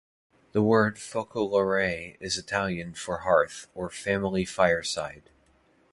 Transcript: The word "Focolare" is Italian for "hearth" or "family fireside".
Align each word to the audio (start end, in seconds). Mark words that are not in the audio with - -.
The 0.53 0.63
word 0.63 0.95
"Focolare" 0.97 2.17
is 2.19 2.35
Italian 2.35 2.95
for 2.95 3.19
"hearth" 3.19 3.67
or 3.75 3.91
"family 3.91 4.45
fireside". 4.45 5.29